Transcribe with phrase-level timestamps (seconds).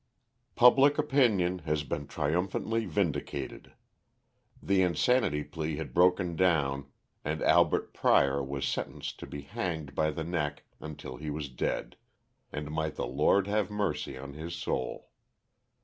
[0.55, 3.73] Public opinion had been triumphantly vindicated.
[4.59, 6.87] The insanity plea had broken down,
[7.23, 11.97] and Albert Prior was sentenced to be hanged by the neck until he was dead,
[12.51, 15.11] and might the Lord have mercy on his soul.